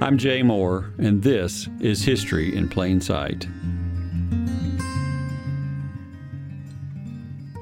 [0.00, 3.46] I'm Jay Moore, and this is History in Plain Sight.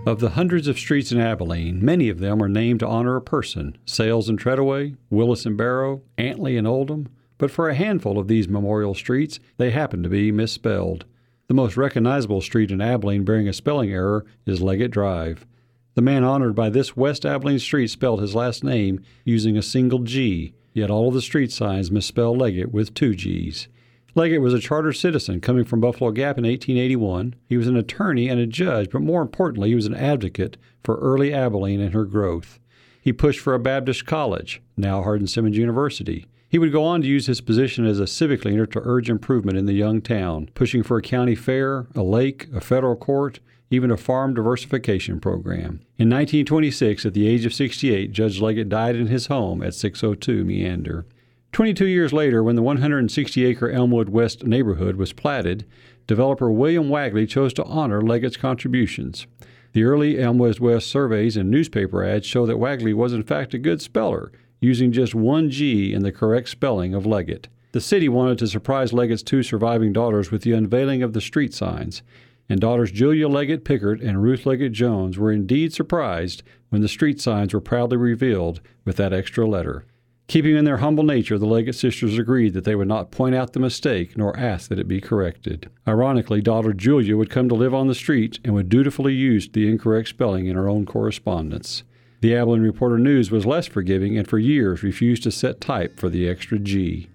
[0.07, 3.21] Of the hundreds of streets in Abilene, many of them are named to honor a
[3.21, 7.11] person Sayles and Treadaway, Willis and Barrow, Antley and Oldham.
[7.37, 11.05] But for a handful of these memorial streets, they happen to be misspelled.
[11.49, 15.47] The most recognizable street in Abilene bearing a spelling error is Leggett Drive.
[15.95, 19.99] The man honored by this West Abilene street spelled his last name using a single
[19.99, 23.69] G, yet all of the street signs misspell Leggett with two G's.
[24.15, 27.35] Leggett was a charter citizen coming from Buffalo Gap in 1881.
[27.49, 30.97] He was an attorney and a judge, but more importantly, he was an advocate for
[30.97, 32.59] early Abilene and her growth.
[33.01, 36.27] He pushed for a Baptist college, now Hardin Simmons University.
[36.49, 39.57] He would go on to use his position as a civic leader to urge improvement
[39.57, 43.41] in the young town, pushing for a county fair, a lake, a federal court,
[43.73, 45.81] even a farm diversification program.
[45.97, 50.45] In 1926, at the age of 68, Judge Leggett died in his home at 602
[50.45, 51.07] Meander.
[51.53, 55.67] 22 years later, when the 160 acre Elmwood West neighborhood was platted,
[56.07, 59.27] developer William Wagley chose to honor Leggett's contributions.
[59.73, 63.59] The early Elmwood West surveys and newspaper ads show that Wagley was in fact a
[63.59, 64.31] good speller
[64.61, 67.49] using just one G in the correct spelling of Leggett.
[67.73, 71.55] The city wanted to surprise Leggett's two surviving daughters with the unveiling of the street
[71.55, 72.03] signs,
[72.49, 77.21] and daughters Julia Leggett Pickard and Ruth Leggett Jones were indeed surprised when the street
[77.21, 79.85] signs were proudly revealed with that extra letter.
[80.29, 83.53] Keeping in their humble nature, the Leggett sisters agreed that they would not point out
[83.53, 85.69] the mistake nor ask that it be corrected.
[85.87, 89.69] Ironically, daughter Julia would come to live on the street and would dutifully use the
[89.69, 91.83] incorrect spelling in her own correspondence.
[92.23, 96.09] The Abilene Reporter News was less forgiving and for years refused to set type for
[96.09, 97.09] the extra G.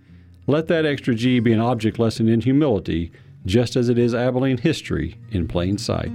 [0.46, 3.12] Let that extra G be an object lesson in humility,
[3.48, 6.12] just as it is Abilene history in plain sight.